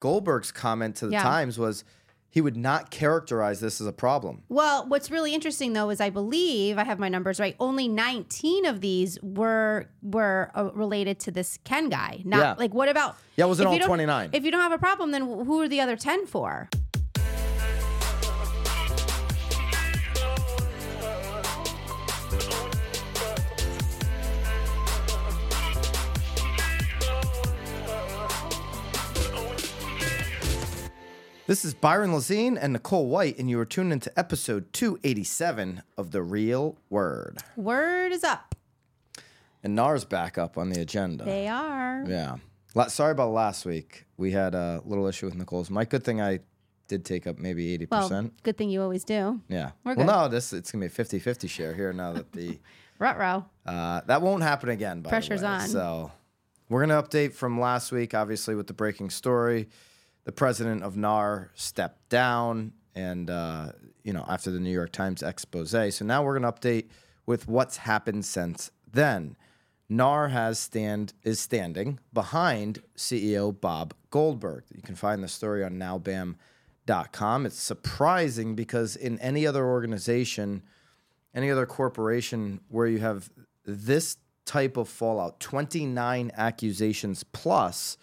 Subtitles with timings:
[0.00, 1.22] Goldberg's comment to the Yeah.
[1.22, 1.84] Times was
[2.30, 4.42] he would not characterize this as a problem.
[4.50, 7.56] Well, what's really interesting though is I believe I have my numbers right.
[7.58, 12.20] Only 19 of these were were uh, related to this Ken guy.
[12.24, 12.54] Not Yeah.
[12.58, 14.30] like what about Yeah, it wasn't if all you don't- 29.
[14.34, 16.68] If you don't have a problem, then who are the other 10 for?
[31.48, 36.10] This is Byron Lazine and Nicole White, and you are tuned into episode 287 of
[36.10, 37.38] The Real Word.
[37.56, 38.54] Word is up.
[39.64, 41.24] And NAR's back up on the agenda.
[41.24, 42.04] They are.
[42.06, 42.36] Yeah.
[42.74, 44.04] La- Sorry about last week.
[44.18, 45.88] We had a little issue with Nicole's mic.
[45.88, 46.40] Good thing I
[46.86, 47.88] did take up maybe 80%.
[48.10, 49.40] Well, good thing you always do.
[49.48, 49.70] yeah.
[49.84, 50.06] we're well, good.
[50.06, 52.58] no, this it's going to be a 50 50 share here now that the.
[52.98, 53.46] Rut-row.
[53.64, 55.00] Uh, that won't happen again.
[55.00, 55.52] By Pressure's the way.
[55.52, 55.68] on.
[55.68, 56.12] So
[56.68, 59.70] we're going to update from last week, obviously, with the breaking story.
[60.28, 65.22] The president of NAR stepped down, and uh, you know after the New York Times
[65.22, 65.70] expose.
[65.70, 66.88] So now we're going to update
[67.24, 69.38] with what's happened since then.
[69.88, 74.64] NAR has stand is standing behind CEO Bob Goldberg.
[74.70, 77.46] You can find the story on nowbam.com.
[77.46, 80.62] It's surprising because in any other organization,
[81.34, 83.30] any other corporation where you have
[83.64, 87.96] this type of fallout 29 accusations plus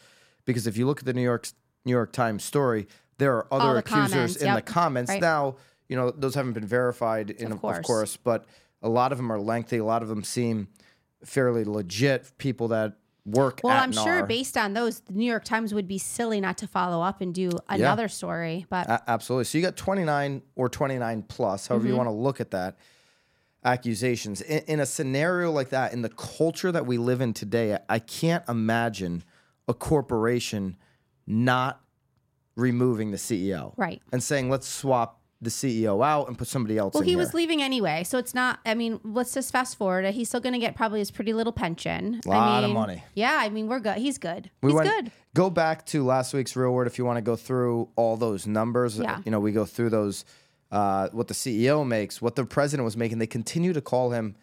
[0.46, 1.48] because if you look at the new york
[1.86, 4.56] new york times story there are other the accusers comments, in yep.
[4.58, 5.22] the comments Right.
[5.22, 5.56] now
[5.88, 7.86] you know those haven't been verified in, of, course.
[7.86, 8.18] course.
[8.18, 8.46] but
[8.82, 10.68] a lot of them are lengthy a lot of them seem
[11.24, 15.74] fairly legit people that work Well, I'm sure based on those, the New York Times
[15.74, 18.68] would be silly not to follow up and do another story.
[18.70, 19.46] But A- absolutely.
[19.46, 21.92] So you got 29 or 29 plus, however Mm-hmm.
[21.92, 22.78] you want to look at that,
[23.64, 24.42] accusations.
[24.42, 27.98] In, in a scenario like that, in the culture that we live in today, I
[28.00, 29.24] can't imagine
[29.68, 30.78] a corporation
[31.28, 31.82] not
[32.56, 33.74] removing the CEO.
[33.78, 34.02] Right.
[34.12, 37.18] And saying, let's swap the CEO out and put somebody else Well, he here.
[37.18, 38.60] was leaving anyway, so it's not.
[38.66, 40.06] I mean, let's just fast forward.
[40.14, 42.22] He's still going to get probably his pretty little pension.
[42.26, 43.04] I Lot of mean, money.
[43.16, 43.98] Yeah, I mean, we're good.
[43.98, 44.50] He's good.
[44.64, 45.12] We He's went- good.
[45.34, 48.48] Go back to last week's real word if you want to go through all those
[48.48, 48.98] numbers.
[48.98, 49.20] Yeah.
[49.26, 50.24] You know, we go through those,
[50.72, 53.18] uh, what the CEO makes, what the president was making.
[53.20, 54.38] They continue to call him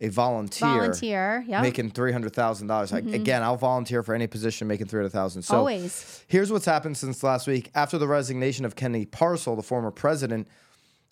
[0.00, 0.68] a volunteer.
[0.68, 1.44] Volunteer.
[1.48, 1.62] Yeah.
[1.62, 2.92] Making three hundred thousand dollars.
[2.92, 5.42] Again, I'll volunteer for any position making three hundred thousand.
[5.42, 6.24] So Always.
[6.28, 7.70] here's what's happened since last week.
[7.74, 10.48] After the resignation of Kenny Parcell, the former president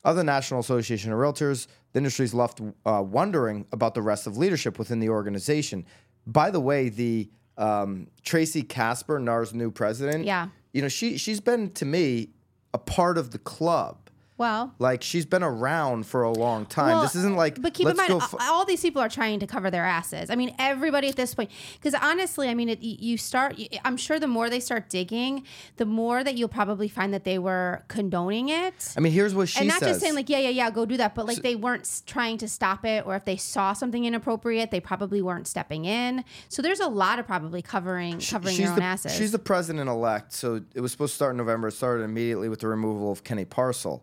[0.05, 4.37] of the National Association of Realtors, the industry's left uh, wondering about the rest of
[4.37, 5.87] leadership within the organization.
[6.27, 10.49] By the way, the um, Tracey Kasper, NAR's new president, Yeah.
[10.75, 12.31] you know, she she's been to me
[12.75, 14.04] a part of the club.
[14.37, 14.75] Well.
[14.81, 16.89] Like she's been around for a long time.
[16.89, 19.47] Well, this isn't like But keep in mind, f- all these people are trying to
[19.47, 20.29] cover their asses.
[20.29, 21.53] I mean, everybody at this point.
[21.75, 23.57] Because honestly, I mean, it, you start.
[23.85, 25.45] I'm sure the more they start digging,
[25.77, 28.93] the more that you'll probably find that they were condoning it.
[28.97, 29.91] I mean, here's what she and not says.
[29.91, 32.49] just saying like, yeah, yeah, yeah, go do that, but like they weren't trying to
[32.49, 36.25] stop it, or if they saw something inappropriate, they probably weren't stepping in.
[36.49, 39.15] So there's a lot of probably covering covering their own the, asses.
[39.15, 41.69] She's the president elect, so it was supposed to start in November.
[41.69, 44.03] It started immediately with the removal of Kenny Parcell.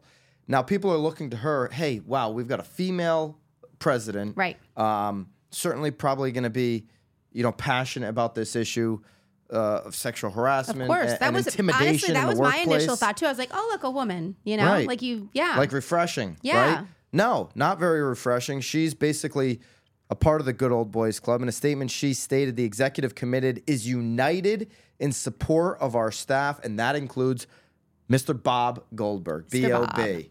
[0.52, 1.70] Now people are looking to her.
[1.72, 3.38] Hey, wow, we've got a female
[3.80, 4.36] president.
[4.36, 4.58] right.
[4.76, 6.88] Um, certainly, probably going to be,
[7.32, 9.00] you know, passionate about this issue
[9.52, 10.82] uh, of sexual harassment.
[10.82, 13.28] Of course, and, that and was honestly that was my initial thought too.
[13.28, 14.88] I was like, oh look, a woman, you know, Right.
[14.88, 16.38] like you, yeah, like refreshing.
[16.42, 16.76] Yeah.
[16.76, 16.88] Right?
[17.14, 18.60] No, not very refreshing.
[18.62, 19.62] She's basically
[20.10, 21.42] a part of the good old boys club.
[21.42, 24.70] In a statement, she stated the executive committed is united
[25.00, 27.48] in support of our staff, and that includes
[28.10, 28.42] Mr.
[28.42, 29.96] Bob Goldberg, B Bob.
[29.96, 30.31] B.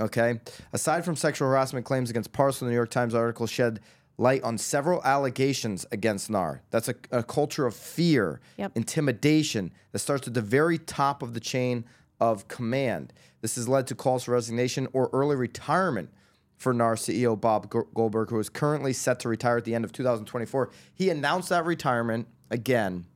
[0.00, 0.40] Okay.
[0.72, 3.80] Aside from sexual harassment claims against Parcell, the New York Times article shed
[4.18, 6.62] light on several allegations against NAR.
[6.70, 8.72] That's a, a culture of fear, Yep.
[8.76, 11.84] intimidation that starts at the very top of the chain
[12.20, 13.12] of command.
[13.40, 16.10] This has led to calls for resignation or early retirement
[16.58, 19.92] for NAR CEO Bob Goldberg, who is currently set to retire at the end of
[19.92, 20.70] 2024.
[20.94, 23.06] He announced that retirement again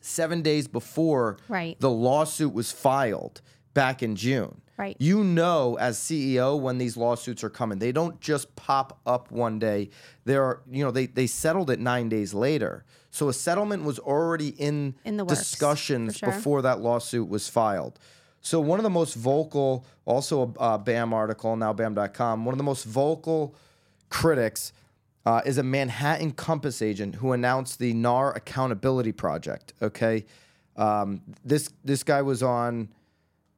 [0.00, 1.78] seven days before Right.
[1.80, 3.40] the lawsuit was filed
[3.74, 4.60] back in June.
[4.82, 4.96] Right.
[4.98, 9.60] You know, as CEO, when these lawsuits are coming, they don't just pop up one
[9.60, 9.90] day.
[10.24, 12.84] There are, you know, they, they settled it nine days later.
[13.12, 16.30] So a settlement was already in, In the works, discussions sure.
[16.30, 18.00] before that lawsuit was filed.
[18.40, 22.58] So one of the most vocal, also a uh, BAM article, now BAM.com, one of
[22.58, 23.54] the most vocal
[24.08, 24.72] critics
[25.24, 29.74] uh, is a Manhattan Compass agent who announced the NAR Accountability Project.
[29.80, 30.24] Okay,
[30.76, 32.88] um, this this guy was on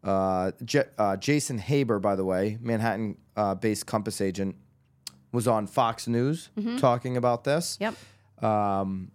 [0.05, 0.51] uh,
[0.99, 4.57] uh, Jason Haber, by the way, Manhattan-based Compass agent,
[5.33, 7.77] was on Fox News talking about this.
[7.81, 7.95] yep.
[8.43, 9.11] Um,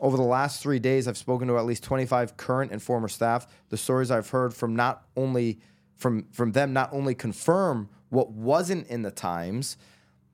[0.00, 3.46] Over the last three days, I've spoken to at least 25 current and former staff.
[3.68, 5.58] The stories I've heard from not only
[5.96, 9.76] from from them not only confirm what wasn't in the Times,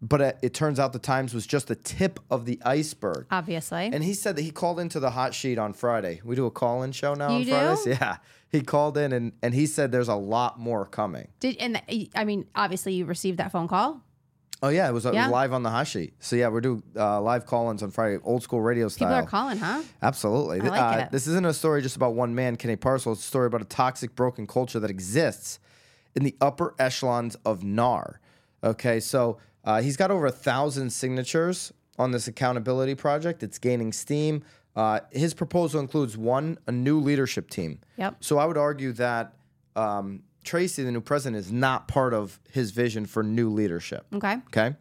[0.03, 3.27] but it, it turns out the Times was just the tip of the iceberg.
[3.31, 3.87] Obviously.
[3.93, 6.21] And he said that he called into the hot sheet on Friday.
[6.23, 7.51] We do a call-in show now You on do?
[7.51, 7.87] Fridays.
[8.01, 8.17] Yeah,
[8.55, 11.29] he called in and and he said there's a lot more coming.
[11.41, 14.01] Did and th- I mean, obviously you received that phone call.
[14.63, 15.29] Oh yeah, it was, it was Yeah.
[15.29, 16.15] live on the hot sheet.
[16.21, 19.09] So yeah, we're doing uh, live call-ins on Friday, old school radio style.
[19.09, 19.83] People are calling, huh?
[20.01, 20.61] Absolutely.
[20.63, 21.11] Like Uh, it.
[21.13, 23.13] This isn't a story just about one man, Kenny Parcell.
[23.13, 25.59] It's a story about a toxic, broken culture that exists
[26.15, 28.21] in the upper echelons of NAR.
[28.63, 33.43] Okay, so uh, he's got over a thousand signatures on this accountability project.
[33.43, 34.43] It's gaining steam.
[34.77, 37.81] Uh, his proposal includes one, a new leadership team.
[37.97, 38.17] Yep.
[38.21, 39.35] So I would argue that
[39.77, 44.07] um, Tracey, the new president, is not part of his vision for new leadership.
[44.13, 44.37] Okay.
[44.49, 44.75] Okay.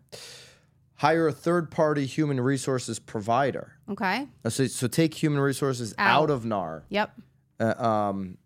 [0.96, 3.74] Hire a third party human resources provider.
[3.90, 4.28] Okay.
[4.46, 6.30] Uh, So, so take human resources out, Out.
[6.30, 7.12] of NAR, Yep.
[7.60, 8.38] uh, um,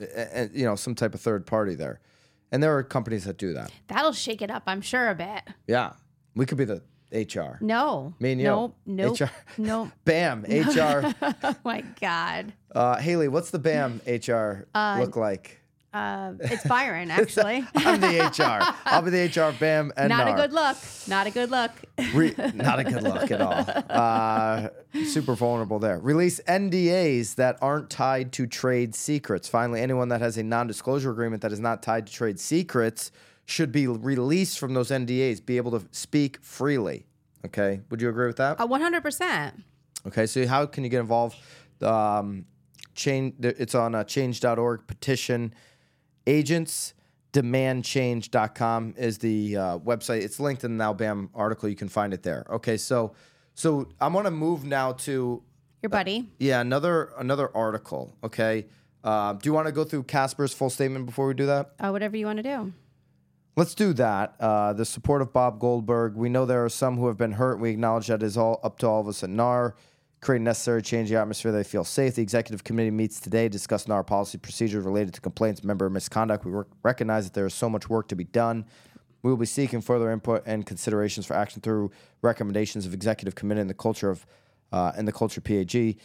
[0.00, 2.00] a- a- you know, some type of third party there.
[2.50, 3.70] And there are companies that do that.
[3.88, 5.42] That'll shake it up, I'm sure, a bit.
[5.66, 5.92] Yeah.
[6.34, 6.82] We could be the
[7.12, 7.58] HR.
[7.60, 8.14] No.
[8.20, 8.46] Me and you.
[8.46, 8.76] Nope.
[8.86, 9.20] Nope.
[9.20, 9.24] HR.
[9.58, 9.88] Nope.
[10.04, 11.14] BAM, HR.
[11.42, 12.52] oh my God.
[12.74, 14.66] Uh, Haley, what's the BAM HR
[14.98, 15.60] look like?
[15.92, 17.64] Uh, it's Byron, actually.
[17.74, 18.74] I'm the HR.
[18.84, 20.76] I'll be the HR, BAM, and Not a good look.
[21.08, 21.70] Not a good look.
[22.12, 23.64] Re- not a good look at all.
[23.88, 24.68] Uh,
[25.06, 25.98] super vulnerable there.
[25.98, 29.48] Release NDAs that aren't tied to trade secrets.
[29.48, 33.10] Finally, anyone that has a non disclosure agreement that is not tied to trade secrets
[33.48, 37.06] should be released from those NDAs, be able to speak freely.
[37.46, 37.80] Okay.
[37.90, 38.60] Would you agree with that?
[38.60, 39.52] Uh, 100%.
[40.06, 40.26] Okay.
[40.26, 41.36] So, how can you get involved?
[41.80, 42.44] Um,
[42.94, 45.54] change, it's on uh, change.org petition.
[46.26, 46.92] Agents
[47.32, 50.22] demandchange.com is the uh, website.
[50.22, 51.68] It's linked in the BAM article.
[51.68, 52.44] You can find it there.
[52.50, 53.14] Okay, so
[53.54, 55.42] so I'm gonna move now to
[55.82, 56.28] Your buddy.
[56.38, 58.14] yeah another another article.
[58.24, 58.66] Okay,
[59.04, 61.72] uh, do you want to go through Kasper's full statement before we do that?
[61.78, 62.72] Uh, whatever you want to do.
[63.58, 64.36] Let's do that.
[64.38, 66.14] Uh, the support of Bob Goldberg.
[66.14, 67.58] We know there are some who have been hurt.
[67.58, 69.74] We acknowledge that is all up to all of us at NAR.
[70.20, 72.14] Create necessary change the atmosphere they feel safe.
[72.14, 76.44] The executive committee meets today to discuss NAR policy procedures related to complaints member misconduct.
[76.44, 78.64] We rec- recognize that there is so much work to be done.
[79.24, 81.90] We will be seeking further input and considerations for action through
[82.22, 84.24] recommendations of executive committee and the culture of
[84.70, 85.96] uh, and the culture PAG.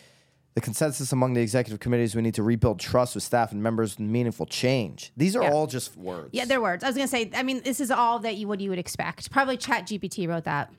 [0.56, 3.64] The consensus among the executive committee is we need to rebuild trust with staff and
[3.64, 5.12] members and meaningful change.
[5.18, 5.52] These are Yeah.
[5.52, 6.30] all just words.
[6.32, 6.84] Yeah, they're words.
[6.84, 7.32] I was gonna say.
[7.34, 9.32] I mean, this is all that you what you would expect.
[9.32, 10.72] Probably Chat GPT wrote that.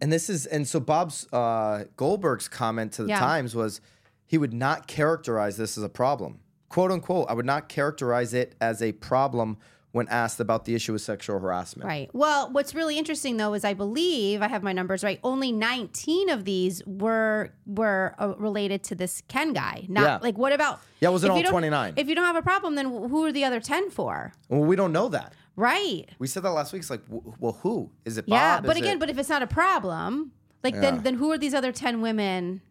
[0.00, 3.18] And this is and so Bob's uh, Goldberg's comment to the Yeah.
[3.20, 3.80] Times was
[4.24, 7.28] he would not characterize this as a problem, quote unquote.
[7.28, 9.58] I would not characterize it as a problem
[9.92, 11.86] when asked about the issue of sexual harassment.
[11.86, 12.08] Right.
[12.14, 15.20] Well, what's really interesting though is I believe I have my numbers right.
[15.22, 19.84] Only 19 of these were were uh, related to this Ken guy.
[19.88, 20.18] Not Yeah.
[20.22, 21.94] like what about Yeah, was it all 29.
[21.96, 24.32] If you don't have a problem, then who are the other 10 for?
[24.48, 25.34] Well, we don't know that.
[25.56, 26.08] Right.
[26.18, 26.80] We said that last week.
[26.80, 28.26] It's like, well, who is it?
[28.26, 28.32] Bob?
[28.32, 30.32] yeah, but Is again, it- but if it's not a problem,
[30.64, 30.80] like Yeah.
[30.80, 32.62] then then who are these other 10 women?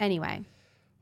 [0.00, 0.44] Anyway.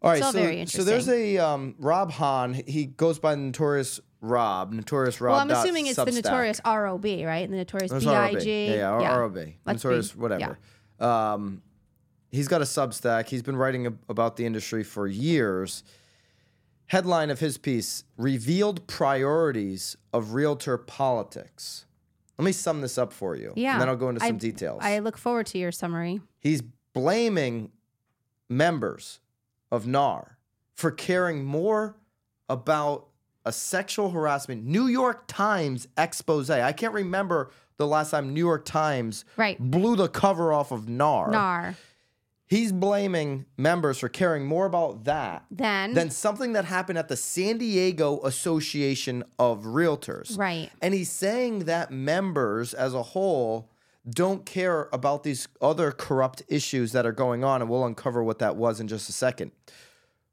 [0.02, 0.22] all right.
[0.22, 2.54] so, very so there's a um, Rob Hahn.
[2.66, 5.32] He goes by the notorious Rob, notorious Rob.
[5.32, 7.48] Well, I'm assuming it's the notorious ROB, right?
[7.48, 8.46] The notorious BIG.
[8.46, 9.36] Yeah, yeah, R- ROB.
[9.36, 10.58] Let's be- Notorious, whatever.
[10.98, 11.62] Um,
[12.30, 13.28] he's got a Substack.
[13.28, 15.84] He's been writing ab- about the industry for years.
[16.86, 21.84] Headline of his piece Revealed Priorities of Realtor Politics.
[22.38, 23.52] Let me sum this up for you.
[23.56, 23.72] Yeah.
[23.74, 24.80] And then I'll go into I- some details.
[24.82, 26.20] I look forward to your summary.
[26.40, 26.62] He's
[26.94, 27.72] blaming
[28.48, 29.20] members
[29.70, 30.38] of NAR
[30.74, 31.96] for caring more
[32.48, 33.08] about
[33.44, 36.50] a sexual harassment New York Times expose.
[36.50, 39.58] I can't remember the last time New York Times Right.
[39.58, 41.30] blew the cover off of NAR.
[41.30, 41.76] NAR.
[42.46, 47.16] He's blaming members for caring more about that Then than something that happened at the
[47.16, 50.38] San Diego Association of Realtors.
[50.38, 50.70] Right.
[50.82, 53.70] And he's saying that members as a whole
[54.08, 58.38] don't care about these other corrupt issues that are going on, and we'll uncover what
[58.38, 59.50] that was in just a second.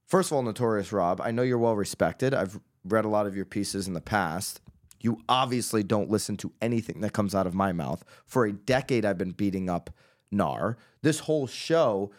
[0.06, 2.34] First of all, Notorious Rob, I know you're well respected.
[2.34, 4.61] I've read a lot of your pieces in the past.
[5.00, 8.03] You obviously don't listen to anything that comes out of my mouth.
[8.25, 9.89] For a decade, I've been beating up
[10.31, 10.77] NAR.
[11.01, 12.11] This whole show,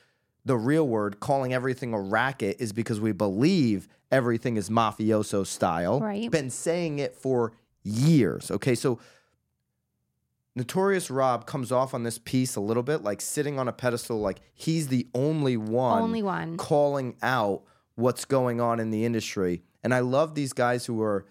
[0.45, 6.01] the real word, calling everything a racket, is because we believe everything is mafioso style.
[6.01, 6.31] Right.
[6.31, 7.53] Been saying it for
[7.85, 8.51] years.
[8.51, 8.99] Okay, so
[10.55, 14.21] Notorious Rob comes off on this piece a little bit like sitting on a pedestal,
[14.21, 16.57] like he's the only one, Only one.
[16.59, 17.63] calling out
[17.95, 19.63] what's going on in the industry.
[19.83, 21.27] And I love these guys who are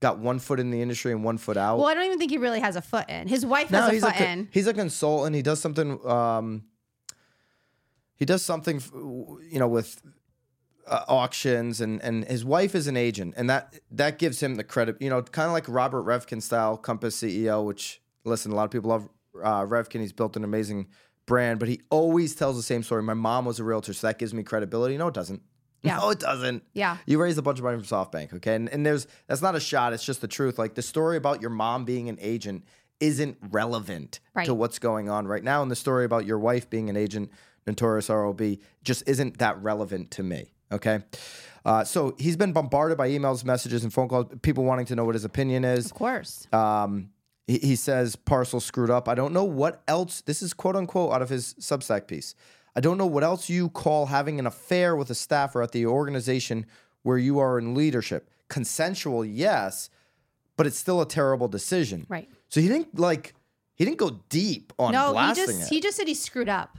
[0.00, 1.78] got one foot in the industry and one foot out.
[1.78, 3.28] Well, I don't even think he really has a foot in.
[3.28, 4.48] His wife no, has a he's a foot co- in.
[4.50, 5.36] he's a consultant.
[5.36, 6.04] He does something.
[6.06, 6.64] Um,
[8.16, 8.82] he does something,
[9.50, 10.02] you know, with
[10.86, 14.64] uh, auctions, and and his wife is an agent, and that that gives him the
[14.64, 15.00] credit.
[15.00, 17.64] You know, kind of like Robert Reffkin style Compass CEO.
[17.64, 19.08] Which listen, a lot of people love
[19.42, 20.00] uh, Reffkin.
[20.00, 20.88] He's built an amazing
[21.26, 23.02] brand, but he always tells the same story.
[23.02, 24.96] My mom was a realtor, so that gives me credibility.
[24.96, 25.42] No, it doesn't.
[25.82, 25.96] Yeah.
[25.98, 26.62] No, it doesn't.
[26.74, 26.98] Yeah.
[27.06, 28.54] You raised a bunch of money from SoftBank, okay?
[28.54, 30.58] And, and there's that's not a shot, it's just the truth.
[30.58, 32.64] Like the story about your mom being an agent
[33.00, 34.44] isn't relevant Right.
[34.46, 35.62] to what's going on right now.
[35.62, 37.30] And the story about your wife being an agent,
[37.66, 38.42] notorious ROB,
[38.84, 40.52] just isn't that relevant to me.
[40.72, 41.00] Okay.
[41.64, 45.04] Uh, so he's been bombarded by emails, messages, and phone calls, people wanting to know
[45.04, 45.86] what his opinion is.
[45.86, 46.46] Of course.
[46.52, 47.10] Um,
[47.46, 49.08] he, he says Parcell screwed up.
[49.08, 50.20] I don't know what else.
[50.20, 52.34] This is quote unquote out of his Substack piece.
[52.76, 55.86] I don't know what else you call having an affair with a staffer at the
[55.86, 56.66] organization
[57.02, 58.30] where you are in leadership.
[58.48, 59.90] Consensual, yes,
[60.56, 62.06] but it's still a terrible decision.
[62.08, 62.28] Right.
[62.48, 63.34] So he didn't like.
[63.74, 65.68] He didn't go deep on no, he just it.
[65.68, 66.76] he just said he screwed up.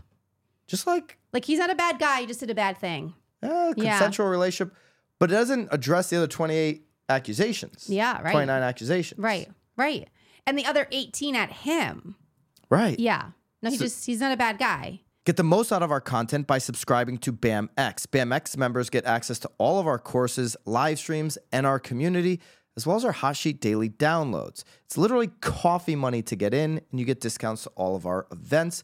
[0.67, 2.21] just like Like he's not a bad guy.
[2.21, 3.13] He just did a bad thing.
[3.41, 3.97] eh, Yeah.
[3.97, 4.75] consensual relationship,
[5.17, 7.85] but it doesn't address the other twenty eight accusations.
[7.89, 8.31] Yeah, right.
[8.31, 9.19] Twenty nine accusations.
[9.19, 9.49] Right.
[9.77, 10.09] Right.
[10.45, 12.15] And the other 18 at him.
[12.69, 12.99] Right.
[12.99, 13.29] Yeah.
[13.63, 15.01] No, he So- just he's not a bad guy.
[15.23, 18.07] Get the most out of our content by subscribing to BAMX.
[18.07, 22.39] BAMX members get access to all of our courses, live streams, and our community,
[22.75, 24.63] as well as our Hot Sheet daily downloads.
[24.85, 28.25] It's literally coffee money to get in, and you get discounts to all of our
[28.31, 28.83] events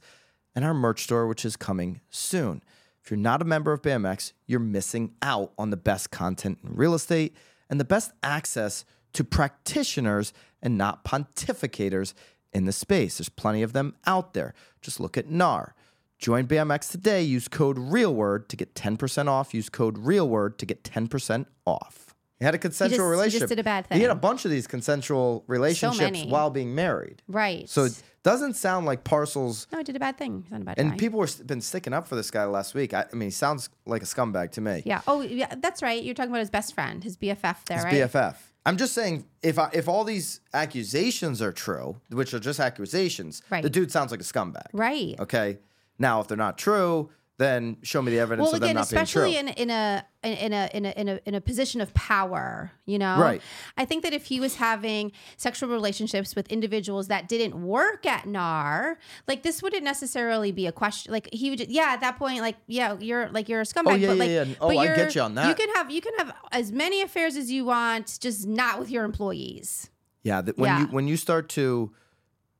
[0.53, 2.61] and our merch store, which is coming soon.
[3.03, 6.75] If you're not a member of BAMX, you're missing out on the best content in
[6.75, 7.35] real estate
[7.67, 12.13] and the best access to practitioners and not pontificators
[12.53, 13.17] in the space.
[13.17, 14.53] There's plenty of them out there.
[14.83, 15.73] Just look at NAR.
[16.17, 17.21] Join BAMX today.
[17.21, 19.53] Use code REALWORD to get 10% off.
[19.53, 22.15] Use code REALWORD to get 10% off.
[22.39, 23.49] He had a consensual he just relationship.
[23.49, 23.97] did a bad thing.
[23.97, 26.27] He had a bunch of these consensual relationships many.
[26.29, 27.23] while being married.
[27.27, 27.67] Right.
[27.67, 29.65] So it doesn't sound like Parcell's.
[29.71, 30.43] no, he did a bad thing.
[30.43, 30.97] He's not a bad And guy.
[30.97, 32.93] people have been sticking up for this guy last week.
[32.93, 34.83] I, I mean, he sounds like a scumbag to me.
[34.85, 35.01] yeah.
[35.07, 35.53] Oh, yeah.
[35.57, 36.01] That's right.
[36.03, 37.93] You're talking about his best friend, his BFF there, right?
[37.93, 38.33] His right?
[38.33, 38.35] BFF.
[38.67, 43.41] I'm just saying, if I, if all these accusations are true, which are just accusations,
[43.49, 43.63] Right.
[43.63, 44.67] the dude sounds like a scumbag.
[44.73, 45.15] Right.
[45.19, 45.57] Okay.
[45.99, 48.89] Now, if they're not true, then show me the evidence Well, of them again, not
[48.89, 49.21] being true.
[49.21, 52.71] especially in in a in a in a in a in a position of power,
[52.87, 53.19] you know.
[53.19, 53.43] Right.
[53.77, 58.25] I think that if he was having sexual relationships with individuals that didn't work at
[58.25, 61.11] NAR, like this wouldn't necessarily be a question.
[61.11, 63.91] Like he would, yeah, at that point, like yeah, you're like you're a scumbag.
[63.91, 64.55] Oh, yeah, but like, yeah, yeah.
[64.59, 65.47] Oh, but I get you on that.
[65.47, 68.89] You can have you can have as many affairs as you want, just not with
[68.89, 69.91] your employees.
[70.23, 70.79] yeah, that when Yeah.
[70.81, 71.93] you when you start to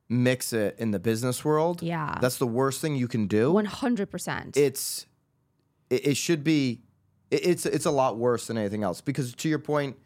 [0.09, 2.17] mix it in the business world, Yeah.
[2.21, 3.51] that's the worst thing you can do.
[3.51, 4.55] One hundred percent.
[4.57, 5.05] it's
[5.89, 6.81] it, it should be
[7.31, 9.97] it, it's it's a lot worse than anything else because to your point,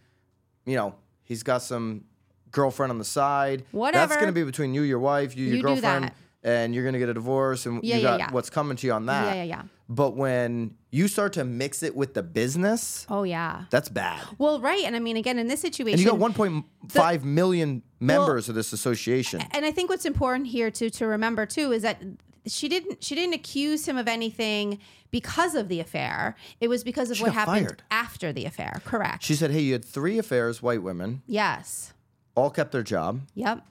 [0.66, 2.06] you know, he's got some
[2.52, 3.64] girlfriend on the side.
[3.72, 4.08] Whatever.
[4.08, 6.16] That's going to be between you, your wife, you, your You do girlfriend, that.
[6.44, 8.32] And you're going to get a divorce, and Yeah, you yeah, got yeah.
[8.32, 9.36] what's coming to you on that.
[9.36, 9.64] Yeah, yeah, yeah.
[9.90, 13.66] But when you start to mix it with the business, Oh yeah.
[13.70, 14.22] that's bad.
[14.38, 18.50] Well, right, and I mean, again, in this situation, And you got 1.5 million members
[18.50, 19.42] of this association.
[19.52, 22.02] and I think what's important here to to remember too is that
[22.48, 24.80] she didn't she didn't accuse him of anything
[25.12, 26.36] because of the affair.
[26.60, 27.84] It was because of She what happened fired.
[27.92, 28.82] after the affair.
[28.86, 29.22] Correct.
[29.24, 31.94] She said, "Hey, you had three affairs, white women, yes.
[32.34, 33.22] all kept their job.
[33.36, 33.64] Yep.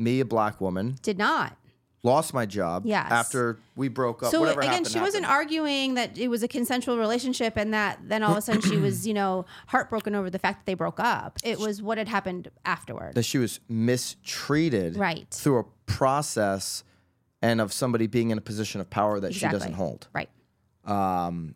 [0.00, 1.56] Me, a black woman, Did not.
[2.02, 3.12] lost my job Yes.
[3.12, 4.30] after we broke up.
[4.30, 7.98] So Whatever again, happened, she wasn't arguing that it was a consensual relationship and that
[8.08, 10.74] then all of a sudden she was, you know, heartbroken over the fact that they
[10.74, 11.38] broke up.
[11.44, 13.14] It was what had happened afterward.
[13.14, 15.26] that she was mistreated Right.
[15.30, 16.82] through a process
[17.42, 20.08] and of somebody being in a position of power that she doesn't hold.
[20.14, 20.30] Right.
[20.86, 21.54] Um,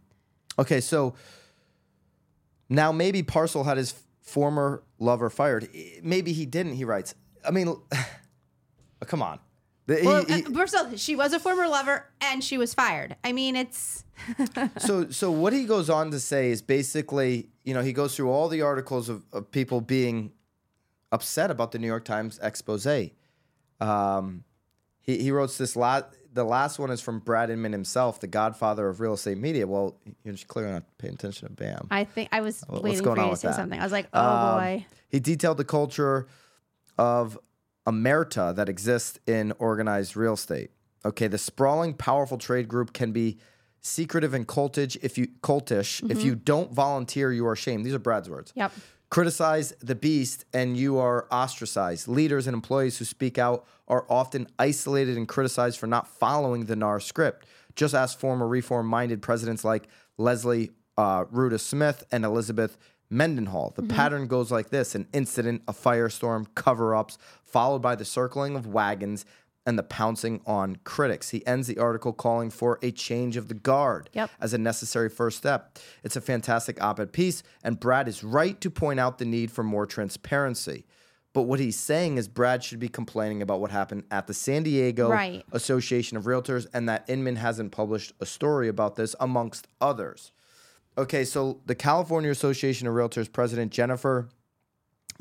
[0.58, 1.14] okay, so
[2.68, 5.68] now maybe Parcell had his former lover fired.
[6.02, 7.14] Maybe he didn't, he writes.
[7.46, 7.76] I mean,
[9.04, 9.38] come on.
[9.86, 12.72] The- Well, he- uh, first of all, she was a former lover and she was
[12.74, 13.16] fired.
[13.22, 14.04] I mean, it's
[14.78, 18.30] so so what he goes on to say is basically you know he goes through
[18.30, 20.30] all the articles of, of people being
[21.10, 22.86] upset about the new york times expose
[23.80, 24.44] um,
[25.00, 28.88] he, he wrote this last the last one is from brad inman himself the godfather
[28.88, 32.28] of real estate media well you're just clearly not paying attention to bam I think
[32.32, 33.56] I was What's waiting going for you to say that?
[33.56, 33.78] something.
[33.80, 34.86] I was like, oh Um, boy.
[35.08, 36.26] He detailed the culture
[36.98, 37.36] of
[37.86, 40.70] omerta that exists in organized real estate.
[41.04, 43.38] Okay, the sprawling, powerful trade group can be
[43.80, 46.02] secretive and cultish if you cultish.
[46.02, 46.20] Mm-hmm.
[46.20, 47.84] you don't volunteer, you are shamed.
[47.84, 48.52] These are Brad's words.
[48.56, 48.72] Yep.
[49.10, 52.08] Criticize the beast and you are ostracized.
[52.08, 56.74] Leaders and employees who speak out are often isolated and criticized for not following the
[56.74, 57.46] NAR script.
[57.76, 59.86] Just ask former reform minded presidents like
[60.16, 62.78] Leslie uh, Rouda Smith and Elizabeth
[63.10, 63.72] Mendenhall.
[63.74, 63.96] The mm-hmm.
[63.96, 68.66] pattern goes like this an incident, a firestorm, cover ups, followed by the circling of
[68.66, 69.24] wagons
[69.66, 71.30] and the pouncing on critics.
[71.30, 74.30] He ends the article calling for a change of the guard Yep.
[74.40, 75.78] as a necessary first step.
[76.02, 79.50] It's a fantastic op ed piece, and Brad is right to point out the need
[79.50, 80.84] for more transparency.
[81.32, 84.62] But what he's saying is Brad should be complaining about what happened at the San
[84.62, 85.44] Diego Right.
[85.50, 90.30] Association of Realtors and that Inman hasn't published a story about this, amongst others.
[90.96, 94.28] Okay, so the California Association of Realtors president, Jennifer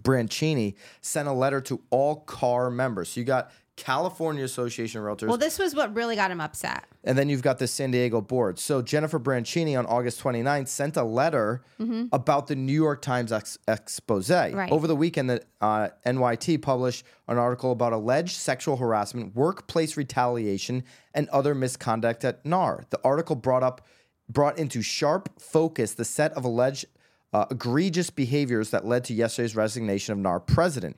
[0.02, 3.10] Branchini, sent a letter to all CAR members.
[3.10, 6.84] So you got California Association of Realtors, Well, this was what really got him upset.
[7.04, 8.60] and then you've got the San Diego board.
[8.60, 11.64] So Jennifer Branchini on August 29th sent a letter
[12.12, 14.30] about the New York Times ex- expose.
[14.30, 20.84] Over the weekend, the uh, NYT published an article about alleged sexual harassment, workplace retaliation,
[21.16, 22.84] and other misconduct at NAR.
[22.92, 23.82] The article brought up
[24.34, 26.86] brought into sharp focus the set of alleged
[27.32, 30.98] uh, egregious behaviors that led to yesterday's resignation of NAR president.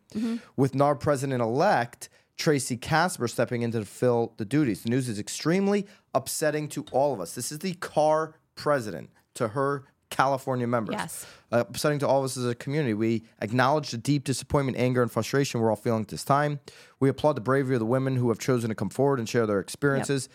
[0.58, 4.84] With NAR president elect Tracey Kasper stepping in to fill the duties.
[4.84, 7.36] The news is extremely upsetting to all of us.
[7.36, 10.96] This is the CAR president to her California members.
[10.98, 11.26] Yes.
[11.52, 12.94] Uh, upsetting to all of us as a community.
[12.94, 16.60] We acknowledge the deep disappointment, anger, and frustration we're all feeling at this time.
[17.00, 19.48] We applaud the bravery of the women who have chosen to come forward and share
[19.48, 20.28] their experiences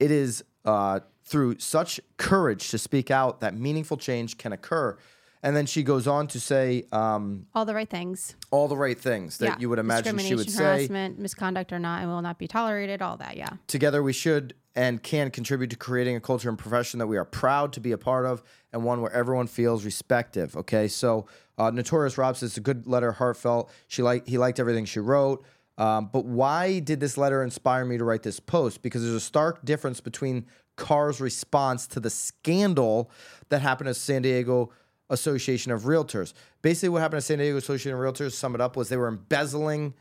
[0.00, 4.98] it is uh, through such courage to speak out that meaningful change can occur.
[5.44, 8.34] And then she goes on to say um, All the right things.
[8.50, 9.56] all the right things that yeah.
[9.58, 10.62] you would imagine she would say.
[10.62, 13.00] harassment, misconduct, or not, and will not be tolerated.
[13.00, 13.36] All that.
[13.36, 13.48] Yeah.
[13.68, 17.24] Together, we should and can contribute to creating a culture and profession that we are
[17.24, 20.56] proud to be a part of and one where everyone feels respective.
[20.56, 21.26] Okay, so
[21.58, 23.70] uh, Notorious Rob says it's a good letter, heartfelt.
[23.86, 25.44] She liked he liked everything she wrote.
[25.78, 28.82] Um, but why did this letter inspire me to write this post?
[28.82, 30.44] Because there's a stark difference between
[30.80, 33.10] CAR's response to the scandal
[33.50, 34.72] that happened at San Diego
[35.10, 36.32] Association of Realtors.
[36.62, 39.08] Basically, what happened at San Diego Association of Realtors, sum it up, was they were
[39.08, 39.94] embezzling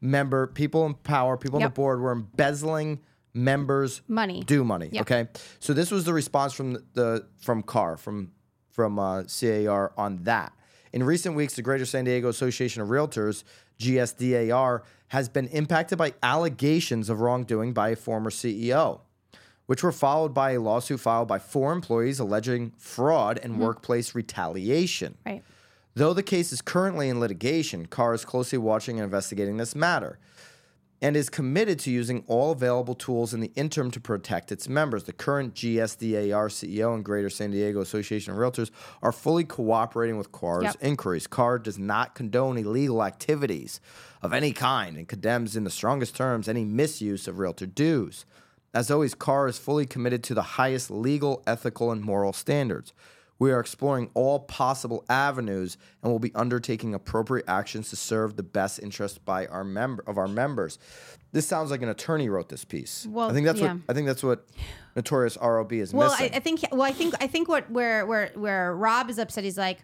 [0.00, 3.00] member people in power, people on the board were embezzling
[3.34, 4.42] members Money.
[4.44, 4.88] do money.
[4.92, 5.02] Yep.
[5.02, 5.28] Okay,
[5.58, 8.30] so this was the response from the, from CAR from
[8.70, 10.52] from uh, CAR on that.
[10.92, 13.44] In recent weeks, the Greater San Diego Association of Realtors
[13.80, 19.00] (GSDAR) has been impacted by allegations of wrongdoing by a former CEO,
[19.66, 23.62] which were followed by a lawsuit filed by four employees alleging fraud and mm-hmm.
[23.62, 25.16] workplace retaliation.
[25.24, 25.42] Right.
[25.94, 30.18] Though the case is currently in litigation, CAR is closely watching and investigating this matter
[31.00, 35.04] and is committed to using all available tools in the interim to protect its members.
[35.04, 38.70] The current GSDAR CEO and Greater San Diego Association of Realtors
[39.02, 40.76] are fully cooperating with CAR's Yep.
[40.80, 41.26] inquiries.
[41.26, 43.80] CAR does not condone illegal activities
[44.22, 48.24] of any kind and condemns in the strongest terms any misuse of realtor dues.
[48.74, 52.92] As always, CAR is fully committed to the highest legal, ethical, and moral standards.
[53.38, 58.42] We are exploring all possible avenues and will be undertaking appropriate actions to serve the
[58.42, 60.78] best interest by our member of our members.
[61.32, 63.06] This sounds like an attorney wrote this piece.
[63.10, 63.74] Well, I think that's yeah.
[63.74, 64.46] what I think that's what
[64.94, 66.30] Notorious ROB is Well, I.
[66.32, 66.60] I think.
[66.70, 67.14] Well, I think.
[67.20, 69.42] I think what where where where Rob is upset.
[69.42, 69.78] He's like,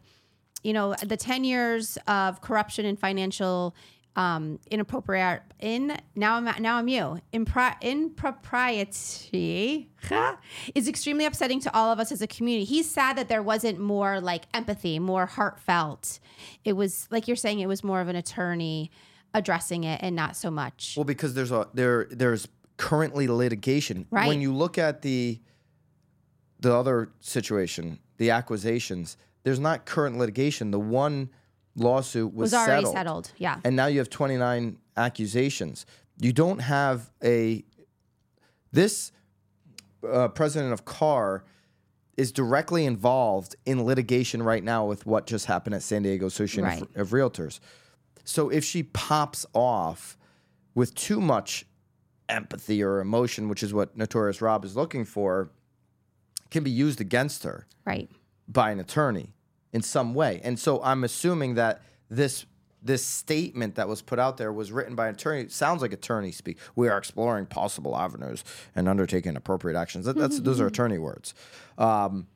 [0.62, 3.74] you know, the ten years of corruption and financial
[4.16, 9.88] um, inappropriate in now I'm now I'm you Impri- impropriety
[10.75, 12.64] is extremely upsetting to all of us as a community.
[12.64, 16.18] He's sad that there wasn't more like empathy, more heartfelt.
[16.64, 18.90] It was like you're saying, it was more of an attorney
[19.33, 20.94] addressing it and not so much.
[20.96, 24.07] Well, because there's a there there's currently litigation.
[24.11, 24.27] Right.
[24.27, 25.40] When you look at the
[26.59, 30.73] the other situation, the accusations, there's not current litigation.
[30.73, 31.31] The one
[31.81, 33.33] lawsuit was, was already settled, settled.
[33.38, 33.61] Yeah.
[33.64, 35.87] and now you have 29 accusations.
[36.19, 37.64] You don't have a
[38.73, 39.12] this
[40.09, 41.45] uh, president of CAR
[42.16, 46.64] is directly involved in litigation right now with what just happened at San Diego Association
[46.64, 46.83] Right.
[46.83, 47.61] of, of Realtors.
[48.25, 50.16] So if she pops off
[50.75, 51.64] with too much
[52.29, 55.51] empathy or emotion, which is what Notorious Rob is looking for,
[56.51, 58.11] can be used against her right.
[58.49, 59.33] by an attorney
[59.73, 60.41] in some way.
[60.43, 62.47] And so I'm assuming that this
[62.83, 65.43] this statement that was put out there was written by an attorney.
[65.43, 66.59] It sounds like attorney speak.
[66.75, 68.43] We are exploring possible avenues
[68.75, 70.07] and undertaking appropriate actions.
[70.07, 71.35] That, that's those are attorney words.
[71.77, 72.27] Um,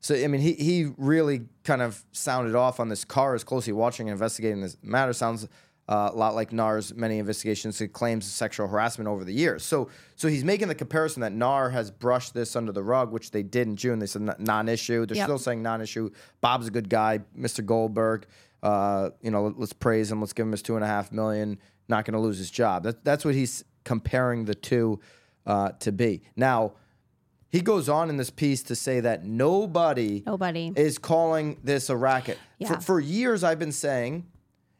[0.00, 3.04] so I mean, he he really kind of sounded off on this.
[3.04, 5.12] CAR is closely watching and investigating this matter.
[5.12, 5.48] Sounds
[5.92, 9.62] uh, a lot like NAR's many investigations and claims of sexual harassment over the years.
[9.64, 13.30] So so he's making the comparison that NAR has brushed this under the rug, which
[13.30, 13.98] they did in June.
[13.98, 15.04] They said non-issue.
[15.06, 15.26] They're Yep.
[15.26, 16.10] still saying non-issue.
[16.40, 17.64] Bob's a good guy, Mr.
[17.64, 18.26] Goldberg.
[18.62, 20.20] Uh, you know, let- let's praise him.
[20.20, 21.58] Let's give him his two and a half million.
[21.88, 22.84] Not going to lose his job.
[22.84, 25.00] That, that's what he's comparing the two
[25.46, 26.22] uh, to be.
[26.36, 26.74] Now,
[27.50, 30.72] he goes on in this piece to say that nobody Nobody.
[30.76, 32.38] is calling this a racket.
[32.64, 32.78] For, Yeah.
[32.78, 34.24] for years, I've been saying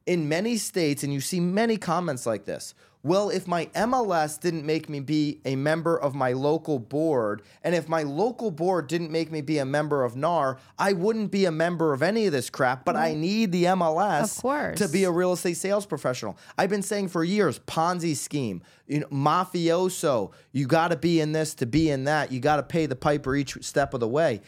[0.06, 2.74] in many states, and you see many comments like this.
[3.04, 7.74] Well, if my MLS didn't make me be a member of my local board, and
[7.74, 11.44] if my local board didn't make me be a member of NAR, I wouldn't be
[11.44, 13.18] a member of any of this crap, but I mm.
[13.18, 16.38] need the MLS to be a real estate sales professional.
[16.56, 21.32] I've been saying for years, Ponzi scheme, you know, mafioso, you got to be in
[21.32, 22.30] this to be in that.
[22.30, 24.42] You got to pay the piper each step of the way.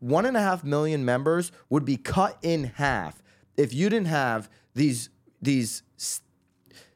[0.00, 3.22] One and a half million members would be cut in half
[3.56, 5.08] if you didn't have these
[5.42, 6.20] these s-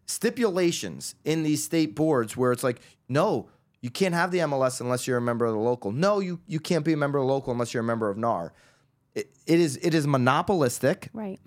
[0.06, 3.48] stipulations in these state boards where it's like, no,
[3.80, 5.90] you can't have the MLS unless you're a member of the local.
[5.90, 8.16] No, you you can't be a member of the local unless you're a member of
[8.16, 8.52] NAR.
[9.14, 11.08] It, it is it is monopolistic.
[11.12, 11.40] Right.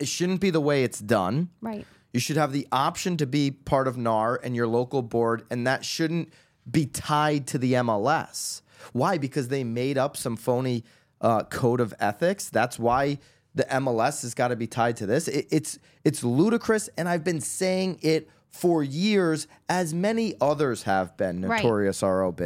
[0.00, 1.50] It shouldn't be the way it's done.
[1.60, 1.86] Right.
[2.12, 5.66] You should have the option to be part of NAR and your local board, and
[5.66, 6.32] that shouldn't
[6.70, 8.62] be tied to the MLS.
[8.92, 9.18] Why?
[9.18, 10.84] Because they made up some phony
[11.20, 12.48] uh, code of ethics.
[12.48, 13.18] That's why
[13.58, 15.28] the MLS has got to be tied to this.
[15.28, 21.16] It, it's it's ludicrous, and I've been saying it for years, as many others have
[21.16, 21.42] been.
[21.42, 21.62] Right.
[21.62, 22.40] Notorious ROB.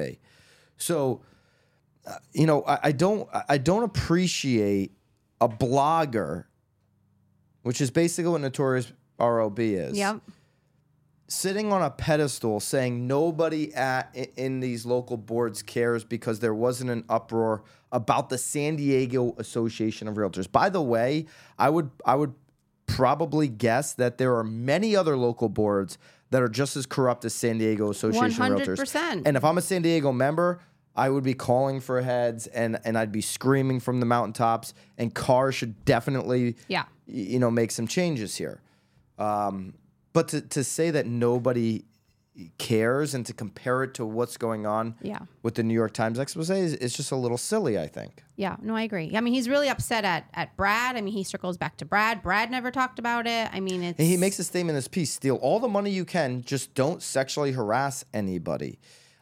[0.79, 1.21] So
[2.07, 4.93] uh, you know, I, I don't I don't appreciate
[5.41, 6.47] a blogger,
[7.63, 9.97] which is basically what Notorious ROB is.
[9.97, 10.23] Yep.
[11.35, 16.91] Sitting on a pedestal saying nobody at in these local boards cares because there wasn't
[16.91, 20.51] an uproar about the San Diego Association of Realtors.
[20.51, 21.25] By the way,
[21.59, 22.35] I would I would
[22.85, 25.97] probably guess that there are many other local boards
[26.29, 28.77] that are just as corrupt as San Diego Association of Realtors.
[28.79, 29.23] 100%.
[29.25, 30.61] And if I'm a San Diego member,
[30.95, 34.75] I would be calling for heads and and I'd be screaming from the mountaintops.
[34.99, 36.85] And cars should definitely, Yeah.
[37.07, 38.61] you know, make some changes here.
[39.19, 39.73] Um,
[40.13, 41.85] but to to say that nobody
[42.57, 45.19] cares and to compare it to what's going on Yeah.
[45.43, 47.79] with the New York Times expose is, is just a little silly.
[47.79, 48.25] I think.
[48.37, 49.13] Yeah, no, I agree.
[49.15, 50.97] I mean, he's really upset at at Brad.
[50.97, 52.23] I mean, he circles back to Brad.
[52.23, 53.49] Brad never talked about it.
[53.53, 55.91] I mean, it's And he makes a statement in this piece: steal all the money
[55.91, 58.79] you can, just don't sexually harass anybody.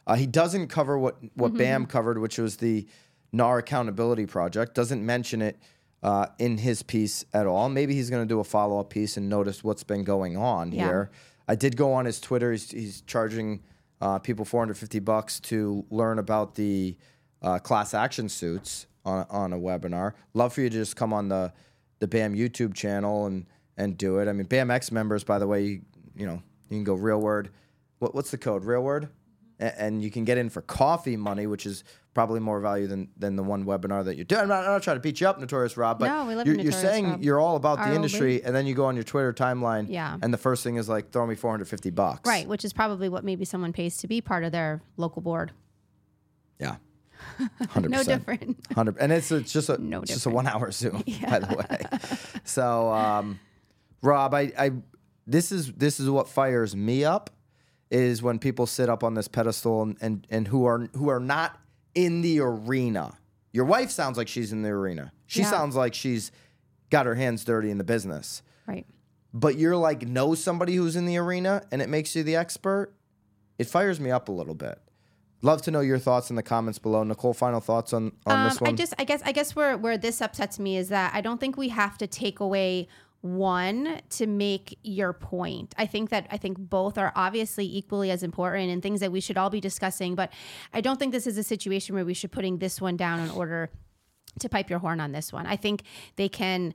[0.07, 2.87] Uh, he doesn't cover what what Bam covered, which was the
[3.33, 4.73] NAR accountability project.
[4.73, 5.59] Doesn't mention it
[6.03, 7.69] uh, in his piece at all.
[7.69, 10.71] Maybe he's going to do a follow up piece and notice what's been going on
[10.71, 10.87] Yeah.
[10.87, 11.11] here.
[11.47, 12.51] I did go on his Twitter.
[12.51, 13.61] He's, he's charging
[13.99, 16.97] uh, people 450 bucks to learn about the
[17.41, 20.13] uh, class action suits on, on a webinar.
[20.33, 21.51] Love for you to just come on the
[21.99, 23.45] the BAM YouTube channel and
[23.77, 24.27] and do it.
[24.27, 25.81] I mean, BAM X members, by the way, you,
[26.15, 27.49] you know you can go real word.
[27.99, 28.63] What, what's the code?
[28.65, 29.09] Real word,
[29.61, 33.35] and, you can get in for coffee money, which is probably more value than than
[33.35, 34.41] the one webinar that you're doing.
[34.41, 36.63] I'm not, I'm not trying to beat you up, Notorious Rob, but No, you're, you,
[36.63, 37.23] you're saying Rob.
[37.23, 40.17] you're all about the industry, and then you go on your Twitter timeline, Yeah.
[40.21, 43.23] and the first thing is like, throw me 450 bucks, right, which is probably what
[43.23, 45.51] maybe someone pays to be part of their local board.
[46.59, 46.75] Yeah,
[47.69, 48.57] hundred No different.
[48.75, 51.55] Hundred, and it's, it's just a No it's just a one hour Zoom, by the
[51.55, 51.99] way.
[52.43, 53.39] So, um,
[54.01, 54.71] Rob, I, I
[55.27, 57.29] this is this is what fires me up
[57.91, 61.19] is when people sit up on this pedestal and, and and who are who are
[61.19, 61.59] not
[61.93, 63.17] in the arena.
[63.51, 65.11] Your wife sounds like she's in the arena.
[65.27, 65.49] She Yeah.
[65.51, 66.31] sounds like she's
[66.89, 68.41] got her hands dirty in the business.
[68.65, 68.85] Right.
[69.33, 72.93] But you're like know somebody who's in the arena and it makes you the expert.
[73.59, 74.79] It fires me up a little bit.
[75.43, 77.03] Love to know your thoughts in the comments below.
[77.03, 78.69] Nicole, final thoughts on, on Um, this one?
[78.69, 81.39] I just, I guess, I guess where where this upsets me is that I don't
[81.39, 82.87] think we have to take away
[83.21, 85.73] one to make your point.
[85.77, 89.21] I think that I think both are obviously equally as important and things that we
[89.21, 90.15] should all be discussing.
[90.15, 90.31] But
[90.73, 93.29] I don't think this is a situation where we should putting this one down in
[93.29, 93.69] order
[94.39, 95.45] to pipe your horn on this one.
[95.45, 95.83] I think
[96.15, 96.73] they can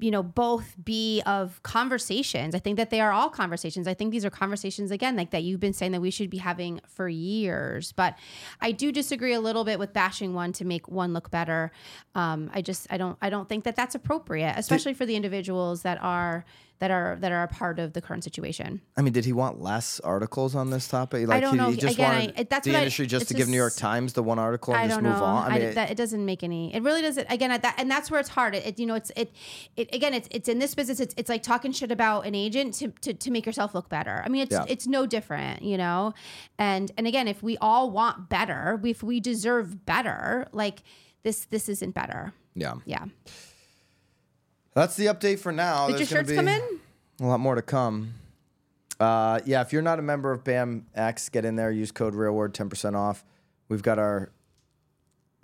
[0.00, 2.54] you know both be of conversations.
[2.54, 3.86] I think that they are all conversations.
[3.86, 6.38] I think these are conversations again like that you've been saying that we should be
[6.38, 7.92] having for years.
[7.92, 8.18] But
[8.60, 11.72] i do disagree a little bit with bashing one to make one look better.
[12.14, 15.82] Um, i just i don't i don't think that that's appropriate especially for the individuals
[15.82, 16.44] that are
[16.78, 19.60] that are that are a part of the current situation I mean, did he want
[19.62, 21.26] less articles on this topic?
[21.26, 21.70] Like don't he, know.
[21.70, 23.74] he just Again, wanted I- that's the what I- industry just to give New York
[23.76, 25.24] Times the one article and I just don't move know.
[25.24, 25.52] on.
[25.52, 26.74] I mean, I, that, it doesn't make any.
[26.74, 27.26] It really doesn't.
[27.30, 28.54] Again, at that, and that's where it's hard.
[28.54, 29.32] It, it- you know, it's it,
[29.76, 29.94] it.
[29.94, 31.00] Again, it's it's in this business.
[31.00, 34.22] It's it's like talking shit about an agent to to, to make yourself look better.
[34.24, 34.64] I mean, it's Yeah.
[34.68, 36.12] it's no different, you know.
[36.58, 40.82] And and again, if we all want better, if we deserve better, like
[41.22, 42.32] this this isn't better.
[42.54, 42.74] yeah.
[42.84, 43.06] Yeah.
[44.76, 45.86] That's the update for now.
[45.86, 46.80] Did your There's gonna shirts be come in?
[47.22, 48.12] A lot more to come.
[49.00, 51.70] Uh, yeah, if you're not a member of BAM X, get in there.
[51.70, 53.24] Use code RealWord, ten percent off.
[53.70, 54.30] We've got our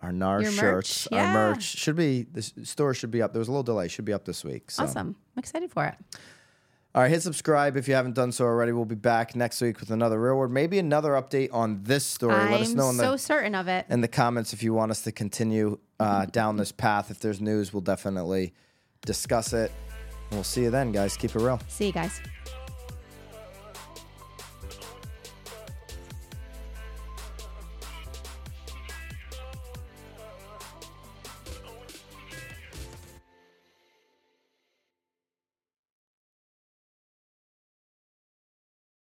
[0.02, 1.06] our NAR Your merch, shirts.
[1.06, 1.32] Our yeah.
[1.32, 3.32] merch should be the s- store should be up.
[3.32, 3.88] There was a little delay.
[3.88, 4.70] Should be up this week.
[4.70, 4.84] So.
[4.84, 5.16] Awesome.
[5.34, 5.94] I'm excited for it.
[6.94, 8.72] All right, hit subscribe if you haven't done so already.
[8.72, 12.34] We'll be back next week with another real word, maybe another update on this story.
[12.34, 13.86] Let us I'm know in so the certain of it.
[13.88, 17.10] in the comments if you want us to continue uh, down this path.
[17.10, 18.52] If there's news, we'll definitely
[19.04, 19.70] discuss it.
[20.30, 21.16] We'll see you then, guys.
[21.16, 21.60] Keep it real.
[21.68, 22.20] See you guys.